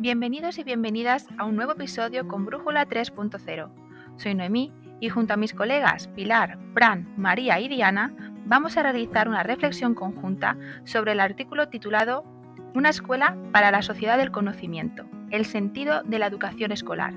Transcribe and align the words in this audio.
Bienvenidos 0.00 0.56
y 0.56 0.64
bienvenidas 0.64 1.26
a 1.36 1.44
un 1.44 1.56
nuevo 1.56 1.72
episodio 1.72 2.26
con 2.26 2.46
Brújula 2.46 2.88
3.0. 2.88 3.68
Soy 4.16 4.34
Noemí 4.34 4.72
y 4.98 5.10
junto 5.10 5.34
a 5.34 5.36
mis 5.36 5.52
colegas 5.52 6.08
Pilar, 6.08 6.58
Fran, 6.72 7.12
María 7.18 7.60
y 7.60 7.68
Diana 7.68 8.10
vamos 8.46 8.78
a 8.78 8.82
realizar 8.82 9.28
una 9.28 9.42
reflexión 9.42 9.94
conjunta 9.94 10.56
sobre 10.84 11.12
el 11.12 11.20
artículo 11.20 11.68
titulado 11.68 12.24
Una 12.74 12.88
escuela 12.88 13.36
para 13.52 13.70
la 13.70 13.82
sociedad 13.82 14.16
del 14.16 14.30
conocimiento, 14.30 15.04
el 15.30 15.44
sentido 15.44 16.02
de 16.02 16.18
la 16.18 16.28
educación 16.28 16.72
escolar, 16.72 17.12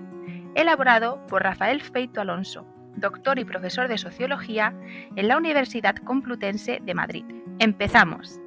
elaborado 0.53 1.25
por 1.27 1.41
Rafael 1.41 1.81
Feito 1.81 2.19
Alonso, 2.19 2.65
doctor 2.97 3.39
y 3.39 3.45
profesor 3.45 3.87
de 3.87 3.97
Sociología 3.97 4.75
en 5.15 5.29
la 5.29 5.37
Universidad 5.37 5.95
Complutense 5.95 6.81
de 6.83 6.93
Madrid. 6.93 7.23
Empezamos. 7.59 8.42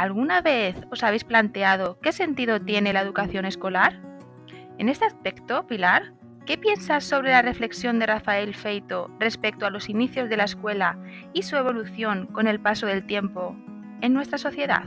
¿Alguna 0.00 0.40
vez 0.40 0.76
os 0.90 1.04
habéis 1.04 1.24
planteado 1.24 1.98
qué 2.00 2.12
sentido 2.12 2.58
tiene 2.58 2.94
la 2.94 3.02
educación 3.02 3.44
escolar? 3.44 4.00
En 4.78 4.88
este 4.88 5.04
aspecto, 5.04 5.66
Pilar, 5.66 6.14
¿qué 6.46 6.56
piensas 6.56 7.04
sobre 7.04 7.32
la 7.32 7.42
reflexión 7.42 7.98
de 7.98 8.06
Rafael 8.06 8.54
Feito 8.54 9.10
respecto 9.18 9.66
a 9.66 9.70
los 9.70 9.90
inicios 9.90 10.30
de 10.30 10.38
la 10.38 10.44
escuela 10.44 10.98
y 11.34 11.42
su 11.42 11.54
evolución 11.56 12.28
con 12.32 12.46
el 12.46 12.62
paso 12.62 12.86
del 12.86 13.06
tiempo 13.06 13.54
en 14.00 14.14
nuestra 14.14 14.38
sociedad? 14.38 14.84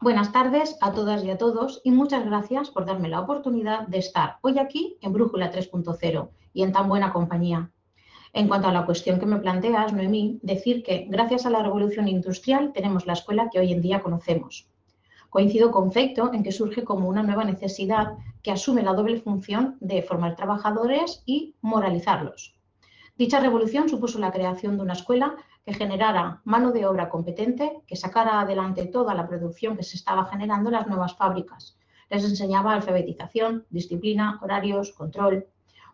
Buenas 0.00 0.30
tardes 0.30 0.78
a 0.80 0.92
todas 0.92 1.24
y 1.24 1.30
a 1.32 1.36
todos 1.36 1.80
y 1.82 1.90
muchas 1.90 2.24
gracias 2.24 2.70
por 2.70 2.86
darme 2.86 3.08
la 3.08 3.18
oportunidad 3.18 3.88
de 3.88 3.98
estar 3.98 4.36
hoy 4.42 4.60
aquí 4.60 4.96
en 5.00 5.12
Brújula 5.12 5.50
3.0 5.50 6.28
y 6.52 6.62
en 6.62 6.70
tan 6.70 6.88
buena 6.88 7.12
compañía. 7.12 7.72
En 8.32 8.46
cuanto 8.46 8.68
a 8.68 8.72
la 8.72 8.86
cuestión 8.86 9.18
que 9.18 9.26
me 9.26 9.38
planteas, 9.38 9.92
Noemí, 9.92 10.38
decir 10.42 10.84
que 10.84 11.06
gracias 11.08 11.46
a 11.46 11.50
la 11.50 11.62
revolución 11.62 12.06
industrial 12.06 12.72
tenemos 12.72 13.04
la 13.06 13.14
escuela 13.14 13.50
que 13.50 13.58
hoy 13.58 13.72
en 13.72 13.82
día 13.82 14.02
conocemos. 14.02 14.68
Coincido 15.30 15.72
con 15.72 15.90
Feito 15.90 16.32
en 16.32 16.44
que 16.44 16.52
surge 16.52 16.84
como 16.84 17.08
una 17.08 17.24
nueva 17.24 17.44
necesidad 17.44 18.14
que 18.42 18.52
asume 18.52 18.82
la 18.82 18.94
doble 18.94 19.20
función 19.20 19.76
de 19.80 20.02
formar 20.02 20.36
trabajadores 20.36 21.22
y 21.26 21.54
moralizarlos. 21.60 22.54
Dicha 23.16 23.40
revolución 23.40 23.88
supuso 23.88 24.18
la 24.18 24.32
creación 24.32 24.76
de 24.76 24.82
una 24.82 24.94
escuela 24.94 25.36
que 25.66 25.74
generara 25.74 26.40
mano 26.44 26.70
de 26.72 26.86
obra 26.86 27.08
competente, 27.08 27.82
que 27.86 27.96
sacara 27.96 28.40
adelante 28.40 28.86
toda 28.86 29.14
la 29.14 29.28
producción 29.28 29.76
que 29.76 29.82
se 29.82 29.96
estaba 29.96 30.26
generando 30.26 30.70
en 30.70 30.76
las 30.76 30.86
nuevas 30.86 31.16
fábricas. 31.16 31.76
Les 32.08 32.24
enseñaba 32.24 32.74
alfabetización, 32.74 33.66
disciplina, 33.70 34.38
horarios, 34.42 34.92
control, 34.92 35.46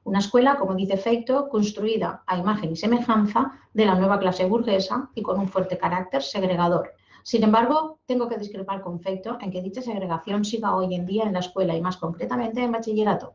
una 0.07 0.21
escuela, 0.21 0.55
como 0.55 0.77
dice 0.77 0.97
Feito, 0.97 1.49
construida 1.49 2.23
a 2.29 2.39
imagen 2.39 2.71
y 2.71 2.77
semejanza 2.77 3.59
de 3.75 3.87
la 3.87 3.97
nueva 3.97 4.21
clase 4.21 4.45
burguesa 4.45 5.11
y 5.17 5.23
con 5.23 5.41
un 5.41 5.49
fuerte 5.49 5.77
carácter 5.77 6.23
segregador. 6.23 6.93
Sin 7.25 7.43
embargo, 7.43 7.99
tengo 8.07 8.29
que 8.29 8.39
discrepar 8.39 8.83
con 8.83 9.01
Feito 9.01 9.37
en 9.41 9.51
que 9.51 9.61
dicha 9.61 9.83
segregación 9.83 10.45
siga 10.45 10.77
hoy 10.77 10.95
en 10.95 11.07
día 11.07 11.25
en 11.25 11.33
la 11.33 11.41
escuela 11.41 11.75
y 11.77 11.81
más 11.81 11.97
concretamente 11.97 12.63
en 12.63 12.71
bachillerato. 12.71 13.35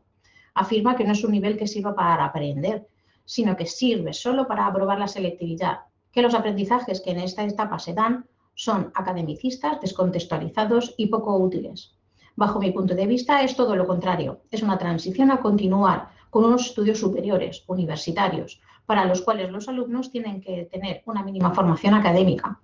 Afirma 0.54 0.96
que 0.96 1.04
no 1.04 1.12
es 1.12 1.22
un 1.24 1.32
nivel 1.32 1.58
que 1.58 1.66
sirva 1.66 1.94
para 1.94 2.24
aprender, 2.24 2.88
sino 3.26 3.54
que 3.54 3.66
sirve 3.66 4.14
solo 4.14 4.48
para 4.48 4.66
aprobar 4.66 4.98
la 4.98 5.08
selectividad, 5.08 5.80
que 6.10 6.22
los 6.22 6.34
aprendizajes 6.34 7.02
que 7.02 7.10
en 7.10 7.20
esta 7.20 7.44
etapa 7.44 7.78
se 7.78 7.92
dan 7.92 8.24
son 8.54 8.90
academicistas, 8.94 9.78
descontextualizados 9.78 10.94
y 10.96 11.08
poco 11.08 11.36
útiles. 11.36 11.98
Bajo 12.34 12.58
mi 12.60 12.70
punto 12.70 12.94
de 12.94 13.06
vista 13.06 13.42
es 13.42 13.54
todo 13.56 13.76
lo 13.76 13.86
contrario, 13.86 14.40
es 14.50 14.62
una 14.62 14.78
transición 14.78 15.30
a 15.30 15.42
continuar 15.42 16.11
con 16.32 16.46
unos 16.46 16.64
estudios 16.64 16.98
superiores, 16.98 17.62
universitarios, 17.66 18.58
para 18.86 19.04
los 19.04 19.20
cuales 19.20 19.50
los 19.50 19.68
alumnos 19.68 20.10
tienen 20.10 20.40
que 20.40 20.64
tener 20.64 21.02
una 21.04 21.22
mínima 21.22 21.52
formación 21.52 21.92
académica. 21.92 22.58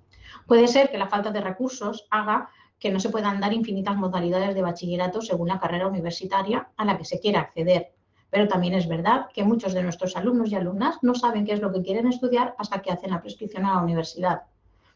Puede 0.47 0.67
ser 0.69 0.91
que 0.91 0.97
la 0.97 1.07
falta 1.07 1.31
de 1.33 1.43
recursos 1.43 2.07
haga 2.11 2.49
que 2.79 2.91
no 2.91 2.99
se 2.99 3.11
puedan 3.11 3.41
dar 3.41 3.53
infinitas 3.53 3.95
modalidades 3.95 4.55
de 4.55 4.63
bachillerato 4.63 5.21
según 5.21 5.49
la 5.49 5.61
carrera 5.61 5.87
universitaria 5.87 6.71
a 6.79 6.85
la 6.87 6.97
que 6.97 7.05
se 7.05 7.21
quiera 7.21 7.41
acceder. 7.41 7.93
Pero 8.31 8.49
también 8.49 8.73
es 8.73 8.89
verdad 8.89 9.27
que 9.35 9.45
muchos 9.45 9.75
de 9.75 9.83
nuestros 9.83 10.17
alumnos 10.17 10.51
y 10.51 10.55
alumnas 10.55 10.97
no 11.03 11.15
saben 11.15 11.45
qué 11.45 11.53
es 11.53 11.61
lo 11.61 11.71
que 11.71 11.83
quieren 11.83 12.09
estudiar 12.09 12.55
hasta 12.57 12.81
que 12.81 12.91
hacen 12.91 13.11
la 13.11 13.21
prescripción 13.21 13.67
a 13.67 13.75
la 13.75 13.83
universidad. 13.83 14.45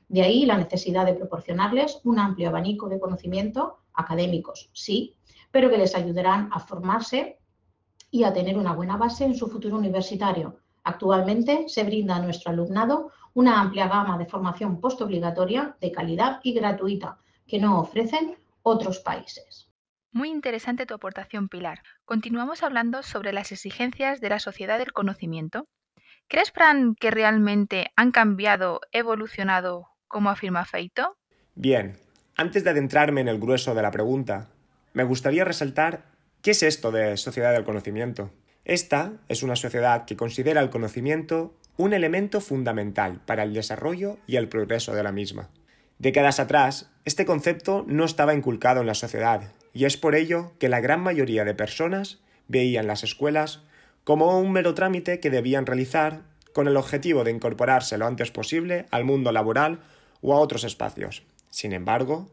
De 0.09 0.23
ahí 0.23 0.47
la 0.47 0.57
necesidad 0.57 1.05
de 1.05 1.13
proporcionarles 1.13 2.01
un 2.05 2.19
amplio 2.19 2.49
abanico 2.49 2.89
de 2.89 2.99
conocimiento 2.99 3.81
académicos, 3.93 4.71
sí, 4.73 5.15
pero 5.51 5.69
que 5.69 5.77
les 5.77 5.95
ayudarán 5.95 6.49
a 6.55 6.59
formarse 6.59 7.42
y 8.13 8.23
a 8.23 8.33
tener 8.33 8.57
una 8.57 8.75
buena 8.75 8.97
base 8.97 9.25
en 9.25 9.35
su 9.35 9.49
futuro 9.49 9.79
universitario. 9.79 10.59
Actualmente 10.85 11.65
se 11.69 11.83
brinda 11.83 12.17
a 12.17 12.21
nuestro 12.21 12.53
alumnado 12.53 13.11
una 13.35 13.61
amplia 13.61 13.89
gama 13.89 14.19
de 14.19 14.27
formación 14.27 14.81
postobligatoria 14.81 15.77
de 15.81 15.91
calidad 15.91 16.39
y 16.45 16.53
gratuita 16.53 17.19
que 17.49 17.59
no 17.59 17.81
ofrecen 17.81 18.37
otros 18.63 19.01
países. 19.01 19.71
Muy 20.13 20.29
interesante 20.29 20.85
tu 20.85 20.93
aportación, 20.93 21.49
Pilar. 21.49 21.81
Continuamos 22.05 22.63
hablando 22.63 23.03
sobre 23.03 23.33
las 23.33 23.51
exigencias 23.51 24.21
de 24.21 24.29
la 24.29 24.39
sociedad 24.39 24.79
del 24.79 24.93
conocimiento. 24.93 25.67
¿Crees, 26.29 26.53
Fran, 26.53 26.95
que 26.95 27.11
realmente 27.11 27.93
han 27.97 28.13
cambiado, 28.13 28.81
evolucionado, 28.93 29.89
como 30.07 30.29
afirma 30.29 30.67
Feito? 30.67 31.17
Bien, 31.55 31.97
antes 32.37 32.63
de 32.63 32.71
adentrarme 32.71 33.23
en 33.23 33.29
el 33.29 33.41
grueso 33.41 33.75
de 33.75 33.83
la 33.83 33.91
pregunta, 33.91 34.51
me 34.93 35.05
gustaría 35.05 35.47
resaltar 35.47 36.12
¿Qué 36.43 36.51
es 36.51 36.65
esto 36.65 36.91
de 36.91 37.17
sociedad 37.19 37.53
del 37.53 37.63
conocimiento? 37.63 38.33
Esta 38.65 39.13
es 39.29 39.45
una 39.45 39.55
sociedad 39.55 40.07
que 40.07 40.17
considera 40.17 40.61
el 40.61 40.71
conocimiento 40.71 41.55
un 41.77 41.93
elemento 41.93 42.41
fundamental 42.41 43.21
para 43.25 43.45
el 43.45 43.55
desarrollo 43.55 44.19
y 44.27 44.35
el 44.35 44.49
progreso 44.49 44.93
de 44.93 45.05
la 45.05 45.13
misma. 45.13 45.51
Décadas 46.01 46.41
atrás, 46.41 46.91
este 47.05 47.25
concepto 47.25 47.85
no 47.87 48.05
estaba 48.05 48.35
inculcado 48.35 48.81
en 48.81 48.89
la 48.89 48.95
sociedad, 48.95 49.53
y 49.73 49.85
es 49.85 49.97
por 49.97 50.17
ello 50.17 50.51
que 50.59 50.69
la 50.69 50.81
gran 50.81 51.01
mayoría 51.01 51.45
de 51.45 51.55
personas 51.55 52.19
veían 52.49 52.89
las 52.89 53.05
escuelas 53.05 53.63
como 54.03 54.41
un 54.41 54.51
mero 54.51 54.75
trámite 54.75 55.21
que 55.21 55.31
debían 55.31 55.65
realizar 55.65 56.23
con 56.53 56.67
el 56.67 56.77
objetivo 56.77 57.23
de 57.23 57.31
incorporarse 57.31 57.99
lo 57.99 58.07
antes 58.09 58.33
posible 58.33 58.87
al 58.91 59.05
mundo 59.05 59.31
laboral 59.31 59.79
o 60.23 60.35
a 60.35 60.41
otros 60.41 60.65
espacios. 60.65 61.23
Sin 61.51 61.73
embargo, 61.73 62.29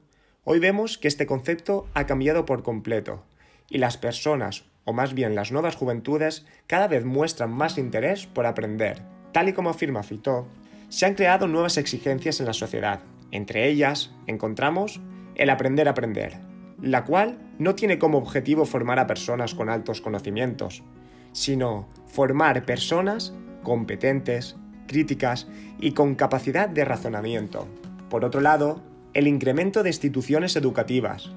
hoy 0.45 0.57
vemos 0.57 0.97
que 0.97 1.07
este 1.07 1.27
concepto 1.27 1.87
ha 1.93 2.07
cambiado 2.07 2.47
por 2.47 2.63
completo 2.63 3.23
y 3.69 3.77
las 3.77 3.97
personas, 3.97 4.65
o 4.85 4.93
más 4.93 5.13
bien 5.13 5.35
las 5.35 5.51
nuevas 5.51 5.75
juventudes, 5.75 6.45
cada 6.67 6.87
vez 6.87 7.05
muestran 7.05 7.51
más 7.51 7.77
interés 7.77 8.25
por 8.25 8.45
aprender. 8.45 9.01
Tal 9.31 9.49
y 9.49 9.53
como 9.53 9.69
afirma 9.69 10.03
Fito, 10.03 10.47
se 10.89 11.05
han 11.05 11.13
creado 11.13 11.47
nuevas 11.47 11.77
exigencias 11.77 12.39
en 12.39 12.47
la 12.47 12.53
sociedad. 12.53 13.01
Entre 13.31 13.69
ellas 13.69 14.11
encontramos 14.25 14.99
el 15.35 15.49
aprender 15.51 15.87
a 15.87 15.91
aprender, 15.91 16.39
la 16.81 17.05
cual 17.05 17.37
no 17.59 17.75
tiene 17.75 17.99
como 17.99 18.17
objetivo 18.17 18.65
formar 18.65 18.99
a 18.99 19.07
personas 19.07 19.53
con 19.53 19.69
altos 19.69 20.01
conocimientos, 20.01 20.83
sino 21.31 21.87
formar 22.07 22.65
personas 22.65 23.33
competentes, 23.63 24.55
críticas 24.87 25.47
y 25.79 25.91
con 25.91 26.15
capacidad 26.15 26.67
de 26.67 26.85
razonamiento. 26.85 27.67
Por 28.09 28.25
otro 28.25 28.41
lado, 28.41 28.81
el 29.13 29.27
incremento 29.27 29.83
de 29.83 29.89
instituciones 29.89 30.55
educativas. 30.55 31.31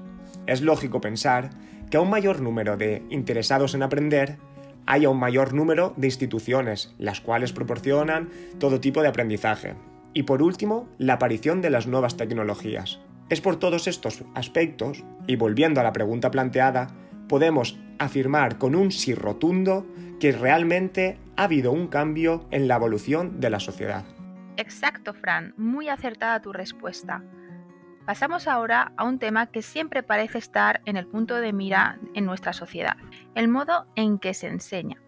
Es 0.47 0.61
lógico 0.61 0.99
pensar 0.99 1.51
que 1.93 1.97
a 1.97 2.01
un 2.01 2.09
mayor 2.09 2.41
número 2.41 2.75
de 2.75 3.03
interesados 3.11 3.75
en 3.75 3.83
aprender 3.83 4.37
haya 4.87 5.09
un 5.09 5.19
mayor 5.19 5.53
número 5.53 5.93
de 5.95 6.07
instituciones, 6.07 6.95
las 6.97 7.21
cuales 7.21 7.53
proporcionan 7.53 8.31
todo 8.59 8.79
tipo 8.79 9.03
de 9.03 9.09
aprendizaje. 9.09 9.75
Y 10.11 10.23
por 10.23 10.41
último, 10.41 10.89
la 10.97 11.13
aparición 11.13 11.61
de 11.61 11.69
las 11.69 11.85
nuevas 11.85 12.17
tecnologías. 12.17 12.99
Es 13.29 13.41
por 13.41 13.57
todos 13.57 13.85
estos 13.85 14.23
aspectos, 14.33 15.03
y 15.27 15.35
volviendo 15.35 15.81
a 15.81 15.83
la 15.83 15.93
pregunta 15.93 16.31
planteada, 16.31 16.87
podemos 17.29 17.77
afirmar 17.99 18.57
con 18.57 18.73
un 18.73 18.91
sí 18.91 19.13
rotundo 19.13 19.85
que 20.19 20.31
realmente 20.31 21.19
ha 21.35 21.43
habido 21.43 21.71
un 21.71 21.85
cambio 21.85 22.47
en 22.49 22.67
la 22.67 22.77
evolución 22.77 23.39
de 23.39 23.51
la 23.51 23.59
sociedad. 23.59 24.03
Exacto, 24.57 25.13
Fran, 25.13 25.53
muy 25.57 25.89
acertada 25.89 26.41
tu 26.41 26.53
respuesta. 26.53 27.23
Pasamos 28.05 28.49
ahora 28.49 28.91
a 28.97 29.05
un 29.05 29.17
tema 29.17 29.47
que 29.47 29.61
siempre 29.61 30.03
parece 30.03 30.37
estar 30.37 30.81
en 30.85 30.97
el 30.97 31.07
punto 31.07 31.35
de 31.35 31.53
mira 31.53 31.99
en 32.13 32.25
nuestra 32.25 32.51
sociedad, 32.51 32.97
el 33.33 33.47
modo 33.47 33.85
en 33.95 34.19
que 34.19 34.33
se 34.33 34.47
enseña. 34.47 35.01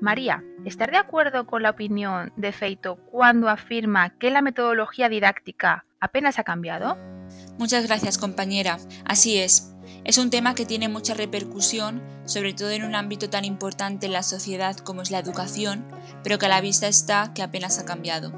María, 0.00 0.42
¿estás 0.64 0.90
de 0.90 0.96
acuerdo 0.96 1.46
con 1.46 1.62
la 1.62 1.70
opinión 1.70 2.32
de 2.36 2.50
Feito 2.50 2.96
cuando 2.96 3.48
afirma 3.48 4.10
que 4.18 4.32
la 4.32 4.42
metodología 4.42 5.08
didáctica 5.08 5.84
apenas 6.00 6.40
ha 6.40 6.44
cambiado? 6.44 6.98
Muchas 7.56 7.86
gracias, 7.86 8.18
compañera. 8.18 8.78
Así 9.04 9.38
es. 9.38 9.72
Es 10.02 10.18
un 10.18 10.30
tema 10.30 10.56
que 10.56 10.66
tiene 10.66 10.88
mucha 10.88 11.14
repercusión, 11.14 12.02
sobre 12.24 12.52
todo 12.52 12.70
en 12.70 12.82
un 12.82 12.96
ámbito 12.96 13.30
tan 13.30 13.44
importante 13.44 14.06
en 14.06 14.12
la 14.12 14.24
sociedad 14.24 14.76
como 14.76 15.02
es 15.02 15.12
la 15.12 15.20
educación, 15.20 15.84
pero 16.24 16.38
que 16.38 16.46
a 16.46 16.48
la 16.48 16.60
vista 16.60 16.88
está 16.88 17.32
que 17.32 17.42
apenas 17.42 17.78
ha 17.78 17.84
cambiado. 17.84 18.32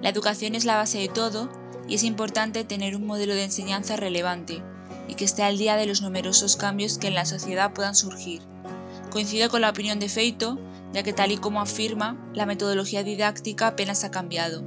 La 0.00 0.10
educación 0.10 0.54
es 0.54 0.64
la 0.64 0.76
base 0.76 0.98
de 0.98 1.08
todo 1.08 1.50
y 1.88 1.94
es 1.94 2.02
importante 2.02 2.64
tener 2.64 2.96
un 2.96 3.06
modelo 3.06 3.34
de 3.34 3.44
enseñanza 3.44 3.96
relevante 3.96 4.62
y 5.08 5.14
que 5.14 5.24
esté 5.24 5.42
al 5.42 5.58
día 5.58 5.76
de 5.76 5.86
los 5.86 6.02
numerosos 6.02 6.56
cambios 6.56 6.98
que 6.98 7.08
en 7.08 7.14
la 7.14 7.24
sociedad 7.24 7.72
puedan 7.72 7.94
surgir. 7.94 8.42
Coincido 9.10 9.48
con 9.48 9.60
la 9.60 9.70
opinión 9.70 9.98
de 9.98 10.08
Feito, 10.08 10.58
ya 10.92 11.02
que 11.02 11.12
tal 11.12 11.32
y 11.32 11.36
como 11.36 11.60
afirma, 11.60 12.16
la 12.34 12.46
metodología 12.46 13.02
didáctica 13.02 13.68
apenas 13.68 14.04
ha 14.04 14.10
cambiado. 14.10 14.64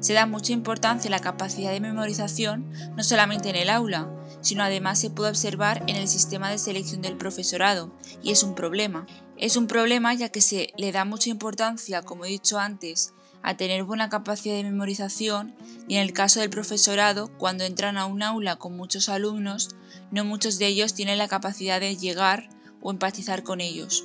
Se 0.00 0.14
da 0.14 0.26
mucha 0.26 0.52
importancia 0.52 1.08
a 1.08 1.12
la 1.12 1.20
capacidad 1.20 1.70
de 1.70 1.80
memorización 1.80 2.70
no 2.96 3.04
solamente 3.04 3.50
en 3.50 3.56
el 3.56 3.70
aula, 3.70 4.10
sino 4.40 4.64
además 4.64 4.98
se 4.98 5.10
puede 5.10 5.30
observar 5.30 5.84
en 5.86 5.96
el 5.96 6.08
sistema 6.08 6.50
de 6.50 6.58
selección 6.58 7.02
del 7.02 7.16
profesorado, 7.16 7.92
y 8.22 8.32
es 8.32 8.42
un 8.42 8.54
problema. 8.54 9.06
Es 9.36 9.56
un 9.56 9.66
problema 9.66 10.12
ya 10.14 10.28
que 10.28 10.40
se 10.40 10.72
le 10.76 10.90
da 10.90 11.04
mucha 11.04 11.30
importancia, 11.30 12.02
como 12.02 12.24
he 12.24 12.28
dicho 12.28 12.58
antes, 12.58 13.14
a 13.42 13.56
tener 13.56 13.84
buena 13.84 14.08
capacidad 14.08 14.54
de 14.54 14.64
memorización 14.64 15.54
y 15.88 15.96
en 15.96 16.02
el 16.02 16.12
caso 16.12 16.40
del 16.40 16.50
profesorado, 16.50 17.28
cuando 17.38 17.64
entran 17.64 17.96
a 17.96 18.06
un 18.06 18.22
aula 18.22 18.56
con 18.56 18.76
muchos 18.76 19.08
alumnos, 19.08 19.76
no 20.10 20.24
muchos 20.24 20.58
de 20.58 20.66
ellos 20.66 20.94
tienen 20.94 21.18
la 21.18 21.28
capacidad 21.28 21.80
de 21.80 21.96
llegar 21.96 22.48
o 22.80 22.90
empatizar 22.90 23.42
con 23.42 23.60
ellos. 23.60 24.04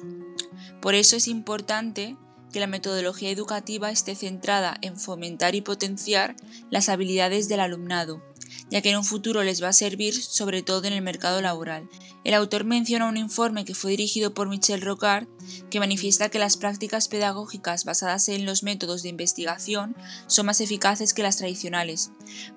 Por 0.82 0.96
eso 0.96 1.16
es 1.16 1.28
importante 1.28 2.18
que 2.52 2.60
la 2.60 2.68
metodología 2.68 3.30
educativa 3.30 3.92
esté 3.92 4.16
centrada 4.16 4.78
en 4.82 4.98
fomentar 4.98 5.56
y 5.56 5.62
potenciar 5.62 6.36
las 6.70 6.90
habilidades 6.90 7.50
del 7.50 7.60
alumnado, 7.60 8.22
ya 8.70 8.82
que 8.82 8.90
en 8.90 8.98
un 8.98 9.04
futuro 9.04 9.44
les 9.44 9.62
va 9.64 9.70
a 9.70 9.74
servir 9.74 10.14
sobre 10.22 10.64
todo 10.64 10.86
en 10.86 10.94
el 10.94 11.02
mercado 11.02 11.42
laboral. 11.42 11.90
El 12.24 12.34
autor 12.34 12.66
menciona 12.66 13.08
un 13.08 13.18
informe 13.18 13.66
que 13.66 13.76
fue 13.76 13.92
dirigido 13.92 14.34
por 14.34 14.50
Michel 14.50 14.82
Rocard 14.82 15.28
que 15.70 15.80
manifiesta 15.80 16.30
que 16.30 16.40
las 16.40 16.58
prácticas 16.58 17.08
pedagógicas 17.08 17.86
basadas 17.86 18.28
en 18.30 18.46
los 18.46 18.64
métodos 18.64 19.04
de 19.04 19.10
investigación 19.10 19.96
son 20.28 20.46
más 20.48 20.62
eficaces 20.62 21.14
que 21.14 21.24
las 21.24 21.38
tradicionales. 21.38 22.12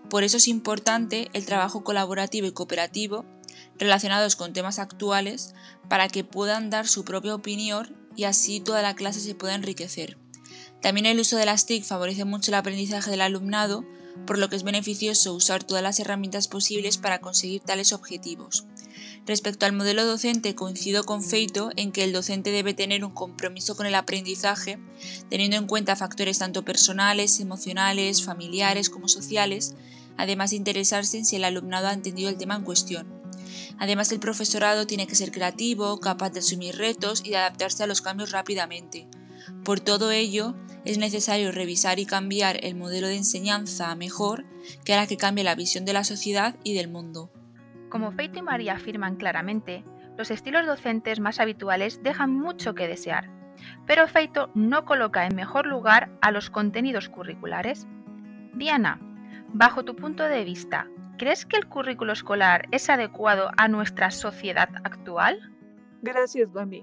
Por 0.08 0.24
eso 0.24 0.38
es 0.38 0.48
importante 0.48 1.28
el 1.32 1.46
trabajo 1.46 1.84
colaborativo 1.84 2.46
y 2.46 2.52
cooperativo 2.52 3.24
relacionados 3.78 4.36
con 4.36 4.52
temas 4.52 4.78
actuales 4.78 5.54
para 5.88 6.08
que 6.08 6.24
puedan 6.24 6.70
dar 6.70 6.86
su 6.86 7.04
propia 7.04 7.34
opinión 7.34 7.96
y 8.16 8.24
así 8.24 8.60
toda 8.60 8.82
la 8.82 8.94
clase 8.94 9.20
se 9.20 9.34
pueda 9.34 9.54
enriquecer. 9.54 10.18
También 10.82 11.06
el 11.06 11.20
uso 11.20 11.36
de 11.36 11.46
las 11.46 11.66
TIC 11.66 11.84
favorece 11.84 12.24
mucho 12.24 12.50
el 12.50 12.56
aprendizaje 12.56 13.10
del 13.10 13.20
alumnado, 13.20 13.84
por 14.26 14.38
lo 14.38 14.48
que 14.48 14.56
es 14.56 14.62
beneficioso 14.62 15.34
usar 15.34 15.64
todas 15.64 15.82
las 15.82 16.00
herramientas 16.00 16.48
posibles 16.48 16.98
para 16.98 17.20
conseguir 17.20 17.62
tales 17.62 17.92
objetivos. 17.92 18.66
Respecto 19.26 19.66
al 19.66 19.72
modelo 19.72 20.04
docente, 20.06 20.54
coincido 20.54 21.04
con 21.04 21.22
Feito 21.22 21.70
en 21.76 21.92
que 21.92 22.04
el 22.04 22.12
docente 22.12 22.50
debe 22.50 22.74
tener 22.74 23.04
un 23.04 23.12
compromiso 23.12 23.76
con 23.76 23.86
el 23.86 23.94
aprendizaje, 23.94 24.78
teniendo 25.28 25.56
en 25.56 25.66
cuenta 25.66 25.96
factores 25.96 26.38
tanto 26.38 26.64
personales, 26.64 27.38
emocionales, 27.40 28.24
familiares 28.24 28.88
como 28.90 29.08
sociales, 29.08 29.74
además 30.16 30.50
de 30.50 30.56
interesarse 30.56 31.18
en 31.18 31.26
si 31.26 31.36
el 31.36 31.44
alumnado 31.44 31.88
ha 31.88 31.92
entendido 31.92 32.28
el 32.28 32.38
tema 32.38 32.56
en 32.56 32.64
cuestión. 32.64 33.20
Además, 33.78 34.12
el 34.12 34.20
profesorado 34.20 34.86
tiene 34.86 35.06
que 35.06 35.14
ser 35.14 35.32
creativo, 35.32 36.00
capaz 36.00 36.30
de 36.30 36.40
asumir 36.40 36.76
retos 36.76 37.22
y 37.24 37.30
de 37.30 37.38
adaptarse 37.38 37.82
a 37.82 37.86
los 37.86 38.02
cambios 38.02 38.30
rápidamente. 38.30 39.08
Por 39.64 39.80
todo 39.80 40.10
ello, 40.10 40.54
es 40.84 40.98
necesario 40.98 41.52
revisar 41.52 41.98
y 41.98 42.06
cambiar 42.06 42.64
el 42.64 42.74
modelo 42.74 43.06
de 43.06 43.16
enseñanza 43.16 43.90
a 43.90 43.96
mejor 43.96 44.44
que 44.84 44.94
hará 44.94 45.06
que 45.06 45.16
cambie 45.16 45.44
la 45.44 45.54
visión 45.54 45.84
de 45.84 45.92
la 45.92 46.04
sociedad 46.04 46.56
y 46.64 46.74
del 46.74 46.88
mundo. 46.88 47.30
Como 47.88 48.12
Feito 48.12 48.38
y 48.38 48.42
María 48.42 48.74
afirman 48.74 49.16
claramente, 49.16 49.84
los 50.16 50.30
estilos 50.30 50.66
docentes 50.66 51.20
más 51.20 51.40
habituales 51.40 52.02
dejan 52.02 52.32
mucho 52.32 52.74
que 52.74 52.88
desear, 52.88 53.30
pero 53.86 54.06
Feito 54.06 54.50
no 54.54 54.84
coloca 54.84 55.26
en 55.26 55.34
mejor 55.34 55.66
lugar 55.66 56.10
a 56.20 56.30
los 56.30 56.50
contenidos 56.50 57.08
curriculares. 57.08 57.86
Diana, 58.54 59.00
bajo 59.52 59.84
tu 59.84 59.96
punto 59.96 60.24
de 60.24 60.44
vista, 60.44 60.86
¿Crees 61.20 61.44
que 61.44 61.58
el 61.58 61.66
currículo 61.66 62.14
escolar 62.14 62.66
es 62.70 62.88
adecuado 62.88 63.50
a 63.58 63.68
nuestra 63.68 64.10
sociedad 64.10 64.70
actual? 64.84 65.38
Gracias, 66.00 66.48
Noemí. 66.48 66.82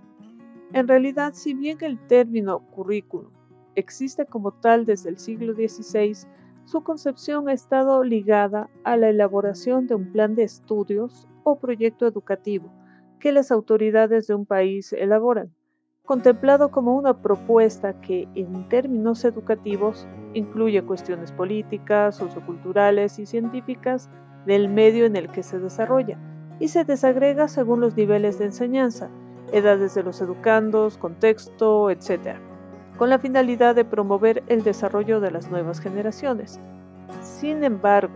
En 0.74 0.88
realidad, 0.88 1.34
si 1.34 1.54
bien 1.54 1.78
el 1.82 1.98
término 2.08 2.60
currículo 2.72 3.32
existe 3.76 4.26
como 4.26 4.52
tal 4.52 4.86
desde 4.86 5.10
el 5.10 5.18
siglo 5.18 5.54
XVI, 5.54 6.28
su 6.66 6.84
concepción 6.84 7.48
ha 7.48 7.54
estado 7.54 8.04
ligada 8.04 8.70
a 8.84 8.98
la 8.98 9.10
elaboración 9.10 9.88
de 9.88 9.96
un 9.96 10.12
plan 10.12 10.36
de 10.36 10.44
estudios 10.44 11.28
o 11.44 11.58
proyecto 11.60 12.06
educativo 12.06 12.70
que 13.20 13.32
las 13.32 13.52
autoridades 13.52 14.28
de 14.28 14.36
un 14.36 14.46
país 14.46 14.92
elaboran, 14.92 15.54
contemplado 16.06 16.70
como 16.70 16.96
una 16.98 17.22
propuesta 17.22 18.00
que 18.02 18.28
en 18.36 18.68
términos 18.68 19.24
educativos 19.24 20.08
incluye 20.34 20.84
cuestiones 20.84 21.32
políticas, 21.32 22.18
socioculturales 22.18 23.20
y 23.20 23.26
científicas 23.26 24.10
del 24.46 24.70
medio 24.70 25.06
en 25.06 25.16
el 25.16 25.30
que 25.30 25.44
se 25.44 25.60
desarrolla 25.60 26.20
y 26.60 26.68
se 26.68 26.84
desagrega 26.84 27.48
según 27.48 27.80
los 27.80 27.96
niveles 27.96 28.40
de 28.40 28.46
enseñanza, 28.46 29.10
edades 29.52 29.96
de 29.96 30.04
los 30.04 30.22
educandos, 30.22 30.98
contexto, 30.98 31.90
etc., 31.90 32.38
con 32.98 33.10
la 33.10 33.20
finalidad 33.20 33.76
de 33.76 33.86
promover 33.86 34.44
el 34.48 34.64
desarrollo 34.64 35.20
de 35.20 35.32
las 35.32 35.50
nuevas 35.52 35.80
generaciones. 35.80 36.60
Sin 37.22 37.64
embargo, 37.64 38.16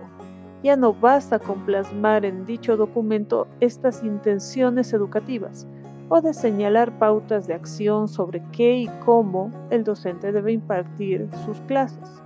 ya 0.63 0.75
no 0.75 0.94
basta 0.94 1.39
con 1.39 1.66
plasmar 1.66 2.25
en 2.25 2.45
dicho 2.45 2.78
documento 2.78 3.48
estas 3.60 4.04
intenciones 4.04 4.94
educativas 4.94 5.68
o 6.10 6.22
de 6.22 6.33
señalar 6.33 6.98
pautas 7.00 7.48
de 7.48 7.54
acción 7.54 8.07
sobre 8.07 8.44
qué 8.51 8.77
y 8.77 8.88
cómo 9.06 9.51
el 9.69 9.84
docente 9.84 10.31
debe 10.31 10.51
impartir 10.51 11.30
sus 11.45 11.60
clases 11.62 12.22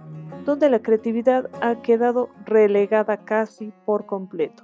donde 0.45 0.69
la 0.69 0.79
creatividad 0.79 1.49
ha 1.61 1.81
quedado 1.81 2.29
relegada 2.45 3.17
casi 3.17 3.73
por 3.85 4.05
completo, 4.05 4.63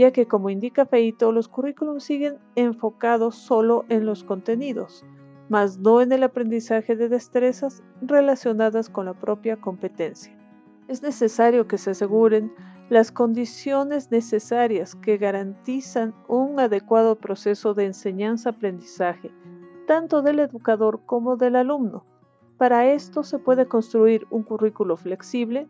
ya 0.00 0.12
que 0.12 0.26
como 0.26 0.48
indica 0.48 0.86
Feito, 0.86 1.30
los 1.30 1.46
currículums 1.46 2.04
siguen 2.04 2.38
enfocados 2.54 3.34
solo 3.34 3.84
en 3.90 4.06
los 4.06 4.24
contenidos, 4.24 5.04
mas 5.50 5.76
no 5.78 6.00
en 6.00 6.10
el 6.12 6.22
aprendizaje 6.22 6.96
de 6.96 7.10
destrezas 7.10 7.82
relacionadas 8.00 8.88
con 8.88 9.04
la 9.04 9.12
propia 9.12 9.58
competencia. 9.58 10.34
Es 10.88 11.02
necesario 11.02 11.68
que 11.68 11.76
se 11.76 11.90
aseguren 11.90 12.50
las 12.88 13.12
condiciones 13.12 14.10
necesarias 14.10 14.94
que 14.94 15.18
garantizan 15.18 16.14
un 16.28 16.58
adecuado 16.58 17.16
proceso 17.16 17.74
de 17.74 17.84
enseñanza-aprendizaje, 17.84 19.30
tanto 19.86 20.22
del 20.22 20.38
educador 20.38 21.00
como 21.04 21.36
del 21.36 21.56
alumno, 21.56 22.06
para 22.56 22.90
esto 22.90 23.22
se 23.22 23.38
puede 23.38 23.66
construir 23.66 24.26
un 24.30 24.44
currículo 24.44 24.96
flexible 24.96 25.68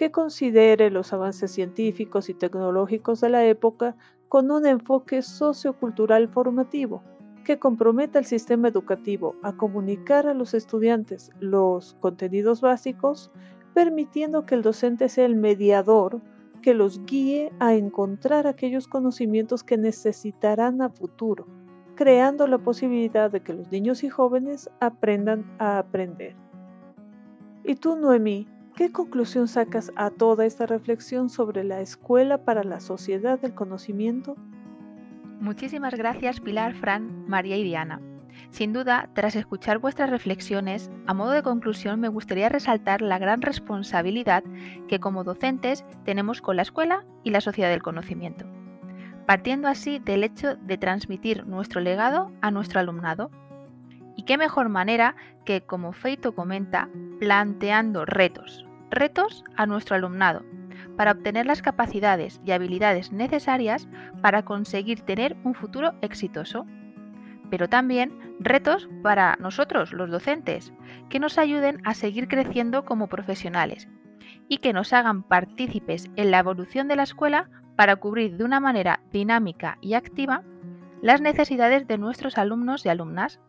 que 0.00 0.10
considere 0.10 0.88
los 0.88 1.12
avances 1.12 1.50
científicos 1.50 2.30
y 2.30 2.34
tecnológicos 2.34 3.20
de 3.20 3.28
la 3.28 3.44
época 3.44 3.96
con 4.30 4.50
un 4.50 4.64
enfoque 4.64 5.20
sociocultural 5.20 6.26
formativo 6.30 7.02
que 7.44 7.58
comprometa 7.58 8.18
al 8.18 8.24
sistema 8.24 8.68
educativo 8.68 9.36
a 9.42 9.58
comunicar 9.58 10.26
a 10.26 10.32
los 10.32 10.54
estudiantes 10.54 11.30
los 11.38 11.98
contenidos 12.00 12.62
básicos, 12.62 13.30
permitiendo 13.74 14.46
que 14.46 14.54
el 14.54 14.62
docente 14.62 15.10
sea 15.10 15.26
el 15.26 15.36
mediador 15.36 16.22
que 16.62 16.72
los 16.72 17.04
guíe 17.04 17.52
a 17.58 17.74
encontrar 17.74 18.46
aquellos 18.46 18.88
conocimientos 18.88 19.62
que 19.62 19.76
necesitarán 19.76 20.80
a 20.80 20.88
futuro 20.88 21.46
creando 21.94 22.46
la 22.46 22.56
posibilidad 22.56 23.30
de 23.30 23.42
que 23.42 23.52
los 23.52 23.70
niños 23.70 24.02
y 24.02 24.08
jóvenes 24.08 24.70
aprendan 24.80 25.44
a 25.58 25.76
aprender. 25.76 26.34
¿Y 27.62 27.74
tú, 27.74 27.96
Noemí, 27.96 28.48
qué 28.80 28.90
conclusión 28.90 29.46
sacas 29.46 29.92
a 29.94 30.08
toda 30.08 30.46
esta 30.46 30.64
reflexión 30.64 31.28
sobre 31.28 31.64
la 31.64 31.82
escuela 31.82 32.46
para 32.46 32.64
la 32.64 32.80
sociedad 32.80 33.38
del 33.38 33.52
conocimiento? 33.52 34.36
Muchísimas 35.38 35.92
gracias 35.92 36.40
Pilar, 36.40 36.72
Fran, 36.72 37.28
María 37.28 37.58
y 37.58 37.62
Diana. 37.62 38.00
Sin 38.48 38.72
duda, 38.72 39.10
tras 39.12 39.36
escuchar 39.36 39.80
vuestras 39.80 40.08
reflexiones, 40.08 40.90
a 41.06 41.12
modo 41.12 41.32
de 41.32 41.42
conclusión 41.42 42.00
me 42.00 42.08
gustaría 42.08 42.48
resaltar 42.48 43.02
la 43.02 43.18
gran 43.18 43.42
responsabilidad 43.42 44.44
que 44.88 44.98
como 44.98 45.24
docentes 45.24 45.84
tenemos 46.06 46.40
con 46.40 46.56
la 46.56 46.62
escuela 46.62 47.04
y 47.22 47.32
la 47.32 47.42
sociedad 47.42 47.68
del 47.68 47.82
conocimiento 47.82 48.46
partiendo 49.26 49.68
así 49.68 49.98
del 49.98 50.24
hecho 50.24 50.56
de 50.56 50.78
transmitir 50.78 51.46
nuestro 51.46 51.82
legado 51.82 52.32
a 52.40 52.50
nuestro 52.50 52.80
alumnado. 52.80 53.30
Y 54.16 54.24
qué 54.24 54.36
mejor 54.36 54.70
manera 54.70 55.14
que, 55.44 55.60
como 55.60 55.92
Feito 55.92 56.34
comenta, 56.34 56.88
planteando 57.20 58.04
retos, 58.04 58.66
retos 58.90 59.44
a 59.56 59.66
nuestro 59.66 59.96
alumnado, 59.96 60.42
para 60.96 61.12
obtener 61.12 61.46
las 61.46 61.62
capacidades 61.62 62.40
y 62.44 62.52
habilidades 62.52 63.12
necesarias 63.12 63.88
para 64.20 64.44
conseguir 64.44 65.00
tener 65.00 65.36
un 65.44 65.54
futuro 65.54 65.94
exitoso. 66.02 66.66
Pero 67.50 67.68
también 67.68 68.36
retos 68.38 68.88
para 69.02 69.36
nosotros, 69.40 69.92
los 69.92 70.10
docentes, 70.10 70.72
que 71.08 71.20
nos 71.20 71.38
ayuden 71.38 71.80
a 71.84 71.94
seguir 71.94 72.28
creciendo 72.28 72.84
como 72.84 73.08
profesionales 73.08 73.88
y 74.48 74.58
que 74.58 74.72
nos 74.72 74.92
hagan 74.92 75.22
partícipes 75.22 76.10
en 76.16 76.30
la 76.30 76.40
evolución 76.40 76.88
de 76.88 76.96
la 76.96 77.04
escuela 77.04 77.48
para 77.76 77.96
cubrir 77.96 78.36
de 78.36 78.44
una 78.44 78.60
manera 78.60 79.00
dinámica 79.12 79.78
y 79.80 79.94
activa 79.94 80.42
las 81.02 81.20
necesidades 81.20 81.86
de 81.86 81.98
nuestros 81.98 82.36
alumnos 82.36 82.84
y 82.84 82.88
alumnas, 82.88 83.40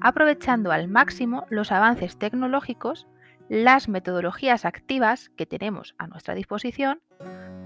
aprovechando 0.00 0.72
al 0.72 0.88
máximo 0.88 1.44
los 1.50 1.72
avances 1.72 2.16
tecnológicos, 2.16 3.06
las 3.50 3.88
metodologías 3.88 4.64
activas 4.64 5.28
que 5.36 5.44
tenemos 5.44 5.96
a 5.98 6.06
nuestra 6.06 6.34
disposición, 6.36 7.02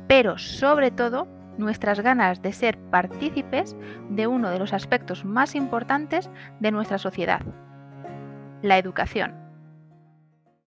pero 0.08 0.38
sobre 0.38 0.90
todo 0.90 1.28
nuestras 1.58 2.00
ganas 2.00 2.40
de 2.40 2.54
ser 2.54 2.78
partícipes 2.90 3.76
de 4.08 4.26
uno 4.26 4.50
de 4.50 4.58
los 4.58 4.72
aspectos 4.72 5.26
más 5.26 5.54
importantes 5.54 6.30
de 6.58 6.70
nuestra 6.72 6.96
sociedad, 6.96 7.42
la 8.62 8.78
educación. 8.78 9.43